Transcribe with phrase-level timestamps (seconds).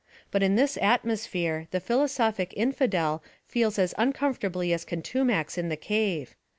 [0.31, 6.35] But in this atmosphere, the philosophic infidel fee's as uncomfortably as Contumax in the cave.